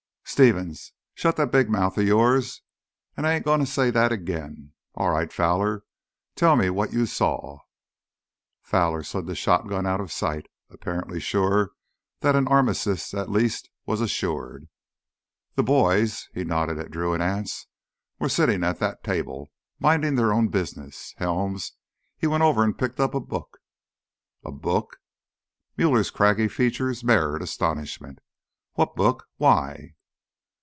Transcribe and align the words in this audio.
"Stevens, 0.23 0.93
shut 1.13 1.35
that 1.35 1.51
big 1.51 1.69
mouth 1.69 1.97
of 1.97 2.07
yours, 2.07 2.61
an' 3.17 3.25
I 3.25 3.33
ain't 3.33 3.43
gonna 3.43 3.65
say 3.65 3.91
that 3.91 4.13
agin! 4.13 4.71
All 4.95 5.09
right, 5.09 5.31
Fowler, 5.31 5.83
tell 6.37 6.55
me 6.55 6.69
what 6.69 6.93
you 6.93 7.05
saw!" 7.05 7.57
Fowler 8.63 9.03
slid 9.03 9.25
the 9.27 9.35
shotgun 9.35 9.85
out 9.85 9.99
of 9.99 10.09
sight, 10.09 10.47
apparently 10.69 11.19
sure 11.19 11.71
that 12.21 12.37
an 12.37 12.47
armistice, 12.47 13.13
at 13.13 13.29
least, 13.29 13.69
was 13.85 13.99
assured. 13.99 14.69
"Th' 15.59 15.65
boys"—he 15.65 16.45
nodded 16.45 16.79
at 16.79 16.91
Drew 16.91 17.13
and 17.13 17.21
Anse—"were 17.21 18.29
sittin' 18.29 18.63
at 18.63 18.79
that 18.79 19.03
table, 19.03 19.51
mindin' 19.81 20.15
their 20.15 20.31
own 20.31 20.47
business. 20.47 21.13
Helms, 21.17 21.73
he 22.17 22.25
went 22.25 22.41
over 22.41 22.63
an' 22.63 22.75
picked 22.75 23.01
up 23.01 23.13
a 23.13 23.19
book——" 23.19 23.57
"A 24.45 24.51
book!" 24.53 25.01
Muller's 25.77 26.09
craggy 26.09 26.47
features 26.47 27.03
mirrored 27.03 27.41
astonishment. 27.41 28.19
"What 28.75 28.95
book? 28.95 29.25
Why?" 29.35 29.95